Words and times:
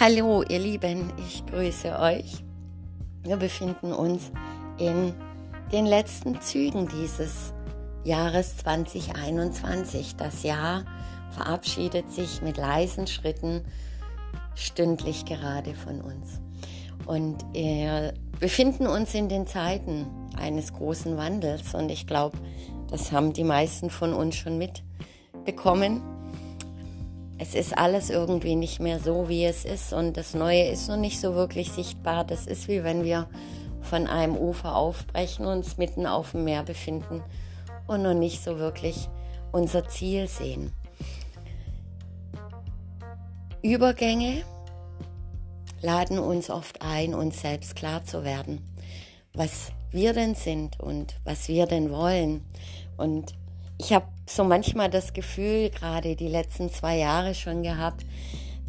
Hallo 0.00 0.44
ihr 0.48 0.60
Lieben, 0.60 1.12
ich 1.18 1.44
grüße 1.46 1.98
euch. 1.98 2.44
Wir 3.24 3.36
befinden 3.36 3.92
uns 3.92 4.30
in 4.78 5.12
den 5.72 5.86
letzten 5.86 6.40
Zügen 6.40 6.86
dieses 6.86 7.52
Jahres 8.04 8.58
2021. 8.58 10.14
Das 10.14 10.44
Jahr 10.44 10.84
verabschiedet 11.32 12.12
sich 12.12 12.42
mit 12.42 12.58
leisen 12.58 13.08
Schritten 13.08 13.64
stündlich 14.54 15.24
gerade 15.24 15.74
von 15.74 16.00
uns. 16.00 16.40
Und 17.06 17.44
wir 17.52 18.14
befinden 18.38 18.86
uns 18.86 19.14
in 19.14 19.28
den 19.28 19.48
Zeiten 19.48 20.06
eines 20.36 20.74
großen 20.74 21.16
Wandels 21.16 21.74
und 21.74 21.90
ich 21.90 22.06
glaube, 22.06 22.38
das 22.88 23.10
haben 23.10 23.32
die 23.32 23.42
meisten 23.42 23.90
von 23.90 24.14
uns 24.14 24.36
schon 24.36 24.58
mitbekommen 24.58 26.02
es 27.38 27.54
ist 27.54 27.78
alles 27.78 28.10
irgendwie 28.10 28.56
nicht 28.56 28.80
mehr 28.80 28.98
so, 28.98 29.28
wie 29.28 29.44
es 29.44 29.64
ist 29.64 29.92
und 29.92 30.16
das 30.16 30.34
Neue 30.34 30.64
ist 30.64 30.88
noch 30.88 30.96
nicht 30.96 31.20
so 31.20 31.34
wirklich 31.34 31.70
sichtbar. 31.70 32.24
Das 32.24 32.46
ist 32.46 32.68
wie 32.68 32.82
wenn 32.82 33.04
wir 33.04 33.28
von 33.80 34.08
einem 34.08 34.36
Ufer 34.36 34.74
aufbrechen, 34.74 35.46
uns 35.46 35.78
mitten 35.78 36.06
auf 36.06 36.32
dem 36.32 36.44
Meer 36.44 36.64
befinden 36.64 37.22
und 37.86 38.02
noch 38.02 38.14
nicht 38.14 38.42
so 38.42 38.58
wirklich 38.58 39.08
unser 39.52 39.88
Ziel 39.88 40.26
sehen. 40.26 40.72
Übergänge 43.62 44.42
laden 45.80 46.18
uns 46.18 46.50
oft 46.50 46.82
ein, 46.82 47.14
uns 47.14 47.40
selbst 47.40 47.76
klar 47.76 48.04
zu 48.04 48.24
werden, 48.24 48.60
was 49.32 49.70
wir 49.90 50.12
denn 50.12 50.34
sind 50.34 50.80
und 50.80 51.14
was 51.24 51.48
wir 51.48 51.66
denn 51.66 51.90
wollen. 51.90 52.44
Und 52.96 53.34
ich 53.78 53.92
habe 53.92 54.06
so 54.26 54.44
manchmal 54.44 54.90
das 54.90 55.12
Gefühl, 55.12 55.70
gerade 55.70 56.16
die 56.16 56.28
letzten 56.28 56.70
zwei 56.70 56.98
Jahre 56.98 57.34
schon 57.34 57.62
gehabt, 57.62 58.04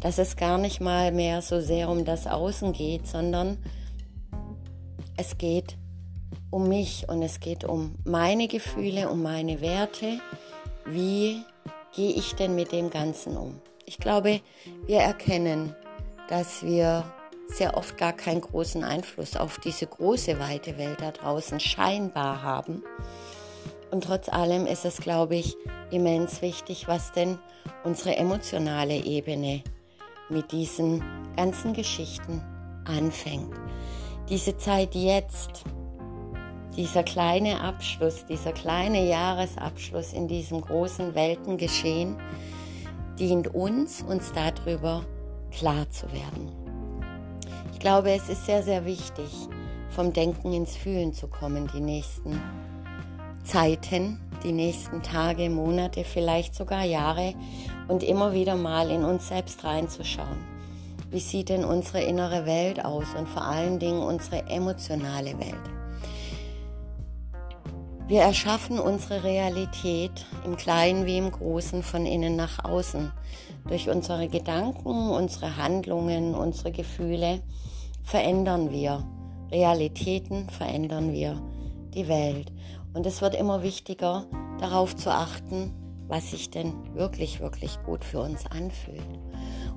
dass 0.00 0.18
es 0.18 0.36
gar 0.36 0.56
nicht 0.56 0.80
mal 0.80 1.12
mehr 1.12 1.42
so 1.42 1.60
sehr 1.60 1.88
um 1.88 2.04
das 2.04 2.26
Außen 2.26 2.72
geht, 2.72 3.06
sondern 3.06 3.58
es 5.16 5.36
geht 5.36 5.76
um 6.50 6.68
mich 6.68 7.08
und 7.08 7.22
es 7.22 7.40
geht 7.40 7.64
um 7.64 7.96
meine 8.04 8.48
Gefühle, 8.48 9.10
um 9.10 9.22
meine 9.22 9.60
Werte. 9.60 10.20
Wie 10.86 11.42
gehe 11.94 12.12
ich 12.12 12.34
denn 12.34 12.54
mit 12.54 12.72
dem 12.72 12.88
Ganzen 12.88 13.36
um? 13.36 13.60
Ich 13.84 13.98
glaube, 13.98 14.40
wir 14.86 15.00
erkennen, 15.00 15.74
dass 16.28 16.62
wir 16.62 17.04
sehr 17.48 17.76
oft 17.76 17.98
gar 17.98 18.12
keinen 18.12 18.40
großen 18.40 18.84
Einfluss 18.84 19.36
auf 19.36 19.58
diese 19.58 19.86
große, 19.86 20.38
weite 20.38 20.78
Welt 20.78 21.00
da 21.00 21.10
draußen 21.10 21.58
scheinbar 21.58 22.42
haben 22.42 22.84
und 23.90 24.04
trotz 24.04 24.28
allem 24.28 24.66
ist 24.66 24.84
es, 24.84 24.98
glaube 24.98 25.36
ich, 25.36 25.56
immens 25.90 26.42
wichtig, 26.42 26.88
was 26.88 27.12
denn 27.12 27.38
unsere 27.84 28.16
emotionale 28.16 28.96
Ebene 28.96 29.62
mit 30.28 30.52
diesen 30.52 31.02
ganzen 31.36 31.72
Geschichten 31.72 32.42
anfängt. 32.84 33.54
Diese 34.28 34.56
Zeit 34.56 34.94
jetzt, 34.94 35.64
dieser 36.76 37.02
kleine 37.02 37.60
Abschluss, 37.60 38.24
dieser 38.26 38.52
kleine 38.52 39.08
Jahresabschluss 39.08 40.12
in 40.12 40.28
diesem 40.28 40.60
großen 40.60 41.14
Weltengeschehen, 41.14 42.16
dient 43.18 43.54
uns, 43.54 44.02
uns 44.02 44.32
darüber 44.32 45.04
klar 45.50 45.90
zu 45.90 46.10
werden. 46.12 46.52
Ich 47.72 47.80
glaube, 47.80 48.12
es 48.12 48.28
ist 48.28 48.46
sehr, 48.46 48.62
sehr 48.62 48.84
wichtig, 48.84 49.30
vom 49.88 50.12
Denken 50.12 50.52
ins 50.52 50.76
Fühlen 50.76 51.12
zu 51.12 51.26
kommen, 51.26 51.68
die 51.74 51.80
nächsten 51.80 52.40
Zeiten, 53.44 54.20
die 54.44 54.52
nächsten 54.52 55.02
Tage, 55.02 55.50
Monate, 55.50 56.04
vielleicht 56.04 56.54
sogar 56.54 56.84
Jahre 56.84 57.34
und 57.88 58.02
immer 58.02 58.32
wieder 58.32 58.56
mal 58.56 58.90
in 58.90 59.04
uns 59.04 59.28
selbst 59.28 59.64
reinzuschauen. 59.64 60.38
Wie 61.10 61.20
sieht 61.20 61.48
denn 61.48 61.64
unsere 61.64 62.02
innere 62.02 62.46
Welt 62.46 62.84
aus 62.84 63.06
und 63.18 63.28
vor 63.28 63.42
allen 63.42 63.78
Dingen 63.78 64.00
unsere 64.00 64.46
emotionale 64.48 65.38
Welt? 65.38 65.70
Wir 68.06 68.22
erschaffen 68.22 68.80
unsere 68.80 69.22
Realität 69.22 70.26
im 70.44 70.56
Kleinen 70.56 71.06
wie 71.06 71.18
im 71.18 71.30
Großen 71.30 71.82
von 71.82 72.06
innen 72.06 72.34
nach 72.34 72.64
außen. 72.64 73.12
Durch 73.68 73.88
unsere 73.88 74.26
Gedanken, 74.26 75.10
unsere 75.10 75.56
Handlungen, 75.56 76.34
unsere 76.34 76.72
Gefühle 76.72 77.40
verändern 78.02 78.72
wir 78.72 79.06
Realitäten, 79.52 80.48
verändern 80.48 81.12
wir 81.12 81.40
die 81.94 82.08
Welt. 82.08 82.50
Und 82.92 83.06
es 83.06 83.22
wird 83.22 83.34
immer 83.34 83.62
wichtiger, 83.62 84.26
darauf 84.58 84.96
zu 84.96 85.10
achten, 85.10 85.72
was 86.08 86.32
sich 86.32 86.50
denn 86.50 86.74
wirklich, 86.94 87.40
wirklich 87.40 87.78
gut 87.84 88.04
für 88.04 88.20
uns 88.20 88.46
anfühlt. 88.46 89.00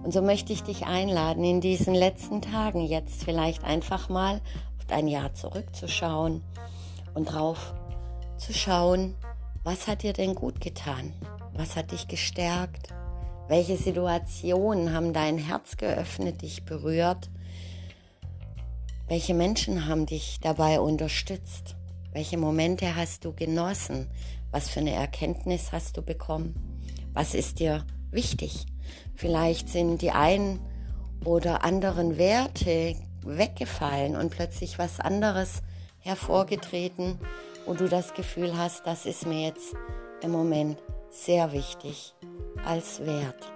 Und 0.03 0.11
so 0.11 0.21
möchte 0.21 0.51
ich 0.51 0.63
dich 0.63 0.85
einladen, 0.85 1.43
in 1.43 1.61
diesen 1.61 1.93
letzten 1.93 2.41
Tagen 2.41 2.81
jetzt 2.81 3.23
vielleicht 3.23 3.63
einfach 3.63 4.09
mal 4.09 4.41
auf 4.77 4.85
dein 4.87 5.07
Jahr 5.07 5.33
zurückzuschauen 5.33 6.41
und 7.13 7.25
drauf 7.25 7.73
zu 8.37 8.51
schauen, 8.51 9.15
was 9.63 9.87
hat 9.87 10.03
dir 10.03 10.13
denn 10.13 10.35
gut 10.35 10.59
getan? 10.59 11.13
Was 11.53 11.75
hat 11.75 11.91
dich 11.91 12.07
gestärkt? 12.07 12.89
Welche 13.47 13.77
Situationen 13.77 14.93
haben 14.93 15.13
dein 15.13 15.37
Herz 15.37 15.77
geöffnet, 15.77 16.41
dich 16.41 16.65
berührt? 16.65 17.29
Welche 19.07 19.33
Menschen 19.33 19.87
haben 19.87 20.05
dich 20.05 20.39
dabei 20.41 20.79
unterstützt? 20.79 21.75
Welche 22.13 22.37
Momente 22.37 22.95
hast 22.95 23.25
du 23.25 23.33
genossen? 23.33 24.07
Was 24.51 24.69
für 24.69 24.81
eine 24.81 24.93
Erkenntnis 24.93 25.71
hast 25.71 25.97
du 25.97 26.03
bekommen? 26.03 26.53
Was 27.11 27.33
ist 27.33 27.59
dir 27.59 27.87
wichtig? 28.11 28.67
Vielleicht 29.15 29.67
sind 29.67 30.03
die 30.03 30.11
einen 30.11 30.59
oder 31.25 31.63
anderen 31.63 32.19
Werte 32.19 32.95
weggefallen 33.25 34.15
und 34.15 34.29
plötzlich 34.29 34.77
was 34.77 34.99
anderes 34.99 35.63
hervorgetreten, 36.01 37.17
wo 37.65 37.73
du 37.73 37.89
das 37.89 38.13
Gefühl 38.13 38.55
hast, 38.55 38.85
das 38.85 39.07
ist 39.07 39.25
mir 39.25 39.47
jetzt 39.47 39.73
im 40.21 40.31
Moment 40.31 40.77
sehr 41.09 41.51
wichtig 41.51 42.13
als 42.63 42.99
Wert. 42.99 43.51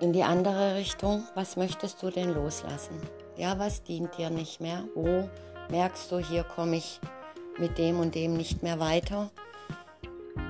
In 0.00 0.12
die 0.12 0.24
andere 0.24 0.74
Richtung, 0.74 1.22
was 1.36 1.56
möchtest 1.56 2.02
du 2.02 2.10
denn 2.10 2.34
loslassen? 2.34 3.00
Ja, 3.36 3.58
was 3.58 3.82
dient 3.82 4.16
dir 4.16 4.30
nicht 4.30 4.60
mehr? 4.60 4.84
Wo 4.94 5.28
merkst 5.68 6.12
du, 6.12 6.18
hier 6.18 6.44
komme 6.44 6.76
ich 6.76 7.00
mit 7.58 7.78
dem 7.78 7.98
und 7.98 8.14
dem 8.14 8.34
nicht 8.34 8.62
mehr 8.62 8.78
weiter? 8.78 9.30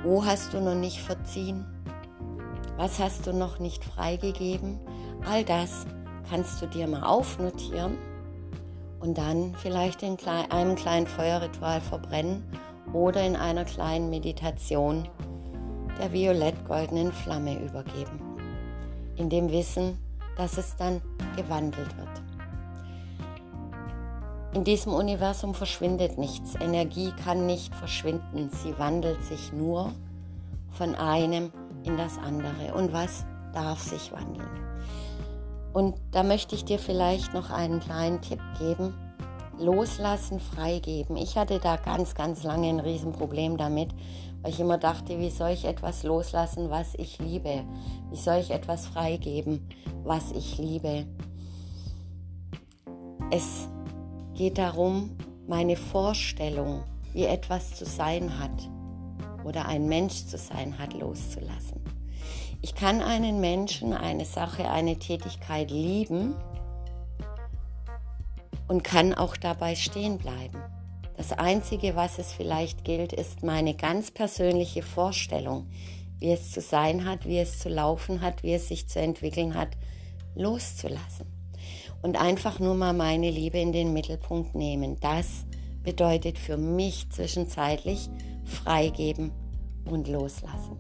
Wo 0.03 0.23
hast 0.23 0.53
du 0.53 0.61
noch 0.61 0.75
nicht 0.75 1.01
verziehen? 1.01 1.65
Was 2.77 2.99
hast 2.99 3.27
du 3.27 3.33
noch 3.33 3.59
nicht 3.59 3.83
freigegeben? 3.83 4.79
All 5.27 5.45
das 5.45 5.87
kannst 6.29 6.61
du 6.61 6.67
dir 6.67 6.87
mal 6.87 7.05
aufnotieren 7.05 7.97
und 9.01 9.17
dann 9.17 9.55
vielleicht 9.63 10.03
in 10.03 10.19
einem 10.51 10.75
kleinen 10.77 11.07
Feuerritual 11.07 11.81
verbrennen 11.81 12.45
oder 12.93 13.25
in 13.25 13.35
einer 13.35 13.65
kleinen 13.65 14.11
Meditation 14.11 15.09
der 15.99 16.13
violett-goldenen 16.13 17.13
Flamme 17.13 17.59
übergeben. 17.63 18.21
In 19.17 19.31
dem 19.31 19.51
Wissen, 19.51 19.97
dass 20.37 20.59
es 20.59 20.77
dann 20.77 21.01
gewandelt 21.35 21.97
wird. 21.97 22.34
In 24.55 24.63
diesem 24.63 24.93
Universum 24.93 25.53
verschwindet 25.53 26.17
nichts. 26.17 26.55
Energie 26.55 27.13
kann 27.25 27.45
nicht 27.45 27.75
verschwinden. 27.75 28.51
Sie 28.63 28.79
wandelt 28.79 29.21
sich 29.25 29.53
nur 29.53 29.91
von 30.71 30.95
einem 30.95 31.51
in 31.83 31.97
das 31.97 32.19
andere. 32.19 32.73
Und 32.75 32.93
was 32.93 33.27
darf 33.53 33.81
sich 33.81 34.13
wandeln? 34.13 34.49
Und 35.73 35.97
da 36.13 36.23
möchte 36.23 36.55
ich 36.55 36.65
dir 36.65 36.79
vielleicht 36.79 37.35
noch 37.35 37.51
einen 37.51 37.81
kleinen 37.81 38.21
Tipp 38.21 38.39
geben. 38.61 38.95
Loslassen, 39.59 40.39
freigeben. 40.39 41.17
Ich 41.17 41.37
hatte 41.37 41.59
da 41.59 41.75
ganz, 41.75 42.15
ganz 42.15 42.45
lange 42.45 42.69
ein 42.69 42.79
Riesenproblem 42.79 43.57
damit, 43.57 43.89
weil 44.43 44.53
ich 44.53 44.61
immer 44.61 44.79
dachte, 44.79 45.19
wie 45.19 45.31
soll 45.31 45.51
ich 45.51 45.65
etwas 45.65 46.05
loslassen, 46.05 46.71
was 46.71 46.95
ich 46.95 47.19
liebe? 47.19 47.65
Wie 48.11 48.17
soll 48.17 48.37
ich 48.37 48.53
etwas 48.53 48.87
freigeben, 48.87 49.69
was 50.05 50.31
ich 50.31 50.59
liebe? 50.59 51.07
Es 53.33 53.69
geht 54.35 54.59
darum, 54.59 55.17
meine 55.47 55.77
Vorstellung, 55.77 56.83
wie 57.13 57.25
etwas 57.25 57.75
zu 57.75 57.85
sein 57.85 58.39
hat 58.39 58.69
oder 59.45 59.67
ein 59.67 59.87
Mensch 59.87 60.27
zu 60.27 60.37
sein 60.37 60.79
hat, 60.79 60.93
loszulassen. 60.95 61.81
Ich 62.61 62.75
kann 62.75 63.03
einen 63.03 63.41
Menschen, 63.41 63.93
eine 63.93 64.25
Sache, 64.25 64.71
eine 64.71 64.99
Tätigkeit 64.99 65.71
lieben 65.71 66.35
und 68.69 68.83
kann 68.83 69.15
auch 69.15 69.37
dabei 69.37 69.75
stehen 69.75 70.19
bleiben. 70.19 70.59
Das 71.17 71.33
Einzige, 71.33 71.95
was 71.95 72.19
es 72.19 72.33
vielleicht 72.33 72.85
gilt, 72.85 73.13
ist 73.13 73.43
meine 73.43 73.75
ganz 73.75 74.11
persönliche 74.11 74.83
Vorstellung, 74.83 75.69
wie 76.19 76.33
es 76.33 76.51
zu 76.51 76.61
sein 76.61 77.05
hat, 77.05 77.27
wie 77.27 77.39
es 77.39 77.61
zu 77.61 77.69
laufen 77.69 78.21
hat, 78.21 78.43
wie 78.43 78.55
es 78.55 78.69
sich 78.69 78.89
zu 78.89 78.99
entwickeln 78.99 79.55
hat, 79.55 79.69
loszulassen 80.35 81.34
und 82.05 82.21
einfach 82.21 82.61
nur 82.61 82.75
mal 82.75 82.93
meine 82.93 83.31
Liebe 83.31 83.59
in 83.59 83.73
den 83.73 83.95
Mittelpunkt 83.95 84.55
nehmen. 84.55 84.99
Das 85.01 85.47
bedeutet 85.83 86.39
für 86.39 86.59
mich 86.59 87.09
zwischenzeitlich 87.09 88.11
freigeben 88.45 89.33
und 89.91 90.07
loslassen. 90.07 90.77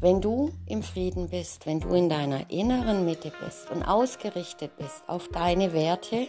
Wenn 0.00 0.20
du 0.20 0.50
im 0.66 0.82
Frieden 0.82 1.28
bist, 1.28 1.64
wenn 1.64 1.78
du 1.78 1.90
in 1.90 2.08
deiner 2.08 2.50
inneren 2.50 3.04
Mitte 3.04 3.32
bist 3.44 3.70
und 3.70 3.84
ausgerichtet 3.84 4.76
bist 4.76 5.04
auf 5.06 5.28
deine 5.28 5.72
Werte, 5.72 6.26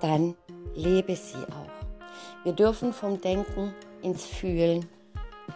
dann 0.00 0.36
lebe 0.76 1.16
sie 1.16 1.34
auch. 1.34 2.44
Wir 2.44 2.52
dürfen 2.52 2.92
vom 2.92 3.20
Denken 3.20 3.74
ins 4.02 4.24
Fühlen 4.24 4.86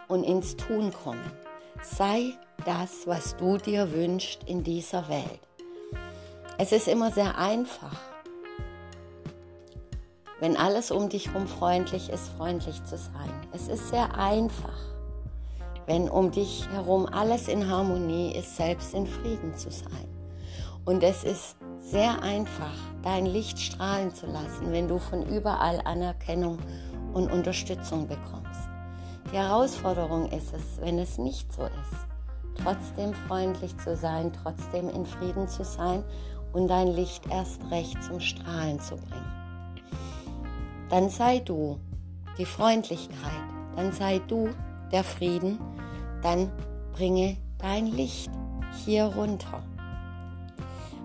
und 0.09 0.25
ins 0.25 0.57
Tun 0.57 0.93
kommen. 0.93 1.31
Sei 1.83 2.33
das, 2.65 3.07
was 3.07 3.37
du 3.37 3.59
dir 3.59 3.93
wünschst 3.93 4.43
in 4.49 4.65
dieser 4.65 5.09
Welt. 5.09 5.50
Es 6.63 6.73
ist 6.73 6.89
immer 6.89 7.11
sehr 7.11 7.39
einfach, 7.39 7.97
wenn 10.41 10.59
alles 10.59 10.91
um 10.91 11.09
dich 11.09 11.29
herum 11.29 11.47
freundlich 11.47 12.11
ist, 12.11 12.29
freundlich 12.37 12.85
zu 12.85 12.99
sein. 12.99 13.33
Es 13.55 13.69
ist 13.69 13.89
sehr 13.89 14.15
einfach, 14.15 14.77
wenn 15.87 16.11
um 16.11 16.31
dich 16.31 16.69
herum 16.71 17.07
alles 17.07 17.49
in 17.49 17.67
Harmonie 17.67 18.35
ist, 18.35 18.59
selbst 18.59 18.93
in 18.93 19.07
Frieden 19.07 19.57
zu 19.57 19.71
sein. 19.71 20.07
Und 20.85 21.03
es 21.03 21.25
ist 21.25 21.57
sehr 21.79 22.23
einfach, 22.23 22.77
dein 23.03 23.25
Licht 23.25 23.59
strahlen 23.59 24.15
zu 24.15 24.27
lassen, 24.27 24.71
wenn 24.71 24.87
du 24.87 24.99
von 24.99 25.27
überall 25.27 25.81
Anerkennung 25.87 26.59
und 27.15 27.33
Unterstützung 27.33 28.07
bekommst. 28.07 28.69
Die 29.33 29.39
Herausforderung 29.39 30.31
ist 30.31 30.53
es, 30.53 30.79
wenn 30.83 30.99
es 30.99 31.17
nicht 31.17 31.51
so 31.55 31.63
ist, 31.63 32.63
trotzdem 32.63 33.15
freundlich 33.15 33.75
zu 33.79 33.97
sein, 33.97 34.31
trotzdem 34.43 34.91
in 34.91 35.07
Frieden 35.07 35.49
zu 35.49 35.65
sein 35.65 36.05
und 36.53 36.69
dein 36.69 36.89
Licht 36.89 37.25
erst 37.31 37.61
recht 37.71 38.03
zum 38.03 38.21
Strahlen 38.21 38.81
zu 38.81 38.97
bringen. 38.97 39.33
Dann 40.89 41.09
sei 41.09 41.39
du 41.39 41.79
die 42.39 42.45
Freundlichkeit, 42.45 43.43
dann 43.77 43.93
sei 43.93 44.21
du 44.27 44.49
der 44.91 45.05
Frieden, 45.05 45.59
dann 46.23 46.51
bringe 46.93 47.37
dein 47.59 47.87
Licht 47.87 48.31
hier 48.85 49.05
runter. 49.05 49.63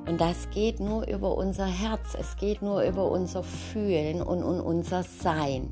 Und 0.08 0.22
das 0.22 0.50
geht 0.52 0.80
nur 0.80 1.08
über 1.08 1.36
unser 1.36 1.66
Herz, 1.66 2.16
es 2.20 2.36
geht 2.36 2.62
nur 2.62 2.84
über 2.84 3.10
unser 3.10 3.44
Fühlen 3.44 4.22
und, 4.22 4.44
und 4.44 4.62
unser 4.62 5.04
Sein. 5.04 5.72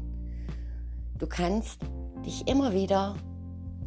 Du 1.20 1.28
kannst 1.28 1.80
dich 2.26 2.48
immer 2.48 2.74
wieder 2.74 3.16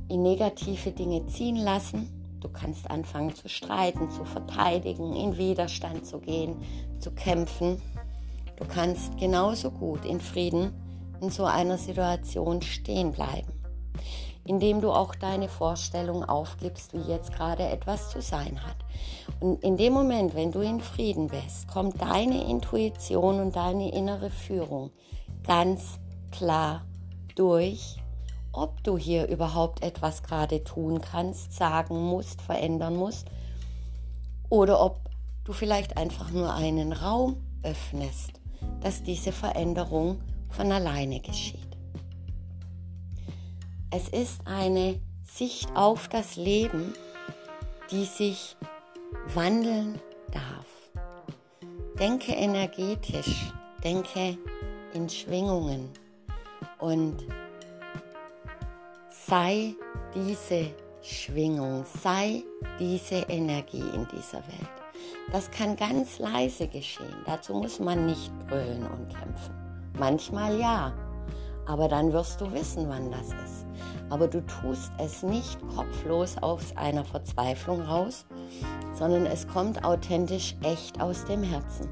in 0.09 0.23
negative 0.23 0.93
Dinge 0.93 1.27
ziehen 1.27 1.57
lassen. 1.57 2.16
Du 2.41 2.49
kannst 2.49 2.91
anfangen 2.91 3.35
zu 3.35 3.49
streiten, 3.49 4.11
zu 4.11 4.25
verteidigen, 4.25 5.15
in 5.15 5.37
Widerstand 5.37 6.07
zu 6.07 6.19
gehen, 6.21 6.57
zu 7.01 7.11
kämpfen. 7.13 7.81
Du 8.57 8.65
kannst 8.67 9.17
genauso 9.19 9.71
gut 9.71 10.05
in 10.05 10.21
Frieden 10.21 10.73
in 11.21 11.31
so 11.31 11.45
einer 11.45 11.79
Situation 11.79 12.63
stehen 12.63 13.13
bleiben, 13.13 13.53
indem 14.45 14.81
du 14.81 14.91
auch 14.91 15.15
deine 15.15 15.49
Vorstellung 15.49 16.25
aufgibst, 16.25 16.93
wie 16.93 17.11
jetzt 17.11 17.33
gerade 17.33 17.65
etwas 17.65 18.11
zu 18.11 18.21
sein 18.21 18.63
hat. 18.63 18.77
Und 19.41 19.63
in 19.63 19.77
dem 19.77 19.93
Moment, 19.93 20.35
wenn 20.35 20.53
du 20.53 20.61
in 20.61 20.81
Frieden 20.81 21.29
bist, 21.29 21.69
kommt 21.69 22.01
deine 22.01 22.49
Intuition 22.49 23.41
und 23.41 23.57
deine 23.57 23.93
innere 23.93 24.31
Führung 24.31 24.91
ganz 25.47 25.99
klar 26.31 26.85
durch 27.35 27.97
ob 28.57 28.83
du 28.83 28.97
hier 28.97 29.29
überhaupt 29.29 29.83
etwas 29.83 30.23
gerade 30.23 30.65
tun 30.65 31.01
kannst, 31.01 31.53
sagen 31.53 32.01
musst, 32.01 32.41
verändern 32.41 32.97
musst 32.97 33.29
oder 34.49 34.81
ob 34.81 35.01
du 35.45 35.53
vielleicht 35.53 35.97
einfach 35.97 36.31
nur 36.31 36.53
einen 36.53 36.93
Raum 36.93 37.37
öffnest, 37.63 38.33
dass 38.81 39.03
diese 39.03 39.33
Veränderung 39.33 40.21
von 40.51 40.73
alleine 40.73 41.21
geschieht. 41.21 41.61
Es 43.91 44.09
ist 44.09 44.47
eine 44.47 45.01
Sicht 45.23 45.69
auf 45.75 46.09
das 46.09 46.37
Leben, 46.37 46.95
die 47.91 48.05
sich 48.05 48.57
wandeln 49.35 50.01
darf. 50.33 50.67
Denke 51.99 52.33
energetisch, 52.33 53.53
denke 53.83 54.37
in 54.93 55.09
Schwingungen 55.09 55.91
und 56.79 57.27
sei 59.29 59.75
diese 60.15 60.71
Schwingung, 61.03 61.85
sei 62.03 62.45
diese 62.79 63.17
Energie 63.29 63.83
in 63.95 64.07
dieser 64.13 64.39
Welt. 64.39 64.77
Das 65.33 65.51
kann 65.51 65.77
ganz 65.77 66.19
leise 66.21 66.69
geschehen. 66.69 67.15
Dazu 67.27 67.55
muss 67.55 67.81
man 67.81 68.07
nicht 68.07 68.31
brüllen 68.47 68.85
und 68.85 69.09
kämpfen. 69.09 69.55
Manchmal 69.99 70.59
ja, 70.61 70.93
aber 71.67 71.89
dann 71.89 72.13
wirst 72.13 72.41
du 72.41 72.53
wissen, 72.53 72.89
wann 72.89 73.11
das 73.11 73.29
ist. 73.45 73.67
Aber 74.11 74.29
du 74.29 74.41
tust 74.47 74.93
es 74.99 75.25
nicht 75.25 75.59
kopflos 75.75 76.37
aus 76.41 76.77
einer 76.77 77.05
Verzweiflung 77.05 77.83
raus, 77.83 78.27
sondern 78.93 79.27
es 79.27 79.49
kommt 79.49 79.85
authentisch 79.85 80.55
echt 80.63 81.01
aus 81.01 81.25
dem 81.25 81.43
Herzen. 81.43 81.89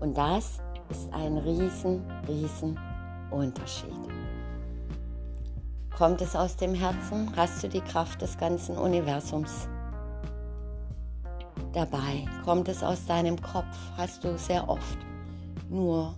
Und 0.00 0.16
das 0.16 0.60
ist 0.88 1.12
ein 1.12 1.36
riesen, 1.36 2.02
riesen 2.26 2.78
Unterschied. 3.30 4.17
Kommt 5.98 6.22
es 6.22 6.36
aus 6.36 6.54
dem 6.54 6.74
Herzen, 6.74 7.32
hast 7.34 7.64
du 7.64 7.68
die 7.68 7.80
Kraft 7.80 8.22
des 8.22 8.38
ganzen 8.38 8.78
Universums 8.78 9.68
dabei. 11.72 12.24
Kommt 12.44 12.68
es 12.68 12.84
aus 12.84 13.04
deinem 13.06 13.42
Kopf, 13.42 13.76
hast 13.96 14.22
du 14.22 14.38
sehr 14.38 14.68
oft 14.68 14.98
nur 15.68 16.14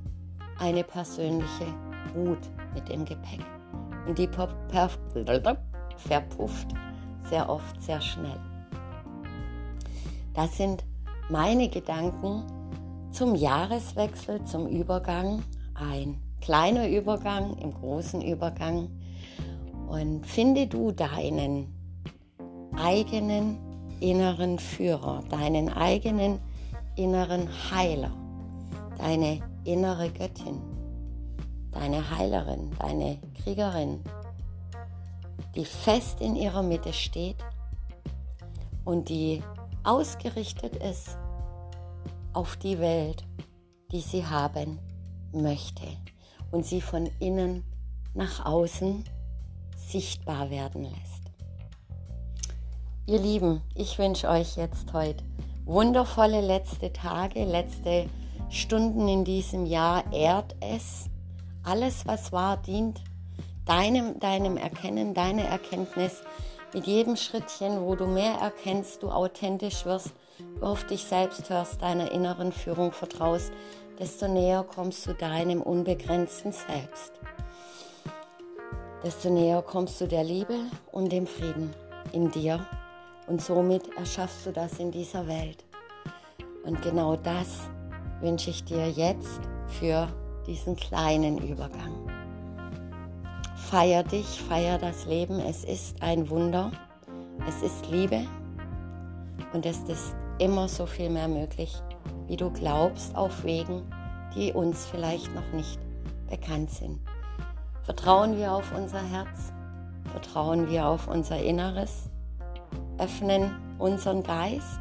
eine 0.59 0.85
persönliche 0.85 1.65
Wut 2.15 2.41
mit 2.75 2.91
dem 2.91 3.07
Gepäck. 3.07 3.41
Und 4.07 4.19
die 4.19 4.29
verpufft 4.29 4.99
sehr 7.31 7.49
oft 7.49 7.83
sehr 7.83 8.03
schnell. 8.03 8.39
Das 10.35 10.59
sind 10.59 10.85
meine 11.31 11.71
Gedanken 11.71 12.43
zum 13.13 13.35
Jahreswechsel, 13.35 14.45
zum 14.45 14.67
Übergang. 14.67 15.43
Ein 15.73 16.21
kleiner 16.43 16.87
Übergang 16.87 17.57
im 17.57 17.73
großen 17.73 18.21
Übergang 18.21 18.91
und 19.91 20.25
finde 20.25 20.69
du 20.69 20.93
deinen 20.93 21.67
eigenen 22.77 23.59
inneren 23.99 24.61
Führer, 24.61 25.25
deinen 25.29 25.69
eigenen 25.69 26.39
inneren 26.95 27.49
Heiler, 27.73 28.13
deine 28.99 29.41
innere 29.65 30.09
Göttin, 30.11 30.61
deine 31.73 32.09
Heilerin, 32.17 32.71
deine 32.79 33.19
Kriegerin, 33.43 34.01
die 35.57 35.65
fest 35.65 36.21
in 36.21 36.37
ihrer 36.37 36.63
Mitte 36.63 36.93
steht 36.93 37.45
und 38.85 39.09
die 39.09 39.43
ausgerichtet 39.83 40.77
ist 40.77 41.19
auf 42.33 42.57
die 42.57 42.79
Welt, 42.79 43.25
die 43.91 44.01
sie 44.01 44.25
haben 44.25 44.79
möchte 45.33 45.89
und 46.53 46.65
sie 46.65 46.81
von 46.81 47.11
innen 47.19 47.65
nach 48.15 48.47
außen 48.47 49.05
sichtbar 49.89 50.51
werden 50.51 50.85
lässt. 50.85 51.21
Ihr 53.07 53.19
Lieben, 53.19 53.63
ich 53.75 53.99
wünsche 53.99 54.29
euch 54.29 54.57
jetzt 54.57 54.93
heute 54.93 55.25
wundervolle 55.65 56.41
letzte 56.41 56.93
Tage, 56.93 57.45
letzte 57.45 58.07
Stunden 58.49 59.07
in 59.09 59.25
diesem 59.25 59.67
Jahr. 59.67 60.05
Ehrt 60.13 60.57
es. 60.61 61.07
Alles, 61.63 62.07
was 62.07 62.33
war, 62.33 62.57
dient 62.57 63.03
deinem, 63.67 64.19
deinem 64.19 64.57
Erkennen, 64.57 65.15
deiner 65.15 65.45
Erkenntnis. 65.45 66.23
Mit 66.75 66.87
jedem 66.87 67.17
Schrittchen, 67.17 67.83
wo 67.83 67.95
du 67.95 68.07
mehr 68.07 68.35
erkennst, 68.35 69.03
du 69.03 69.11
authentisch 69.11 69.85
wirst, 69.85 70.13
du 70.59 70.67
auf 70.67 70.85
dich 70.87 71.05
selbst 71.05 71.51
hörst, 71.51 71.83
deiner 71.83 72.13
inneren 72.13 72.53
Führung 72.53 72.93
vertraust, 72.93 73.53
desto 73.99 74.29
näher 74.29 74.65
kommst 74.65 75.07
du 75.07 75.15
deinem 75.15 75.63
unbegrenzten 75.63 76.53
Selbst 76.53 77.13
desto 79.05 79.31
näher 79.31 79.63
kommst 79.63 80.01
du 80.01 80.07
der 80.07 80.25
Liebe 80.25 80.55
und 80.93 81.11
dem 81.11 81.27
Frieden 81.27 81.73
in 82.13 82.31
dir 82.31 82.67
und 83.27 83.41
somit 83.41 83.83
erschaffst 83.97 84.47
du 84.47 84.53
das 84.53 84.79
in 84.79 84.91
dieser 84.91 85.27
Welt. 85.27 85.65
Und 86.65 86.83
genau 86.83 87.17
das 87.17 87.71
wünsche 88.21 88.51
ich 88.51 88.65
dir 88.65 88.91
jetzt 88.91 89.41
für 89.67 90.09
diesen 90.47 90.77
kleinen 90.77 91.39
Übergang. 91.39 92.11
Feier 93.71 94.03
dich, 94.03 94.27
feier 94.49 94.79
das 94.79 95.07
Leben. 95.07 95.39
Es 95.39 95.65
ist 95.65 96.03
ein 96.03 96.29
Wunder. 96.29 96.73
Es 97.49 97.63
ist 97.63 97.89
Liebe. 97.89 98.27
Und 99.53 99.65
es 99.65 99.79
ist 99.85 100.15
immer 100.39 100.69
so 100.69 100.87
viel 100.87 101.09
mehr 101.09 101.29
möglich, 101.29 101.81
wie 102.27 102.37
du 102.37 102.51
glaubst, 102.51 103.15
auf 103.15 103.45
Wegen, 103.45 103.83
die 104.35 104.53
uns 104.53 104.87
vielleicht 104.87 105.33
noch 105.35 105.53
nicht 105.53 105.79
bekannt 106.29 106.71
sind. 106.71 107.01
Vertrauen 107.91 108.37
wir 108.37 108.53
auf 108.53 108.73
unser 108.73 109.03
Herz, 109.03 109.53
vertrauen 110.13 110.71
wir 110.71 110.87
auf 110.87 111.09
unser 111.09 111.43
Inneres, 111.43 112.09
öffnen 112.99 113.51
unseren 113.81 114.23
Geist 114.23 114.79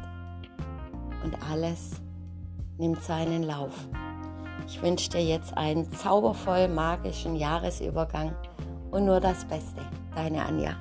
und 1.24 1.34
alles 1.50 2.00
nimmt 2.78 3.02
seinen 3.02 3.42
Lauf. 3.42 3.72
Ich 4.68 4.80
wünsche 4.80 5.10
dir 5.10 5.24
jetzt 5.24 5.56
einen 5.56 5.92
zaubervoll 5.92 6.68
magischen 6.68 7.34
Jahresübergang 7.34 8.32
und 8.92 9.06
nur 9.06 9.18
das 9.18 9.44
Beste. 9.44 9.80
Deine 10.14 10.44
Anja. 10.44 10.76